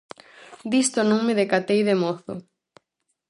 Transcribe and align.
Disto 0.71 0.99
non 1.09 1.19
me 1.25 1.33
decatei 1.41 1.81
de 1.89 1.95
mozo. 2.03 2.33